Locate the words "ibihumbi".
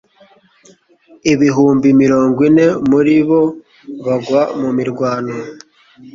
1.33-1.87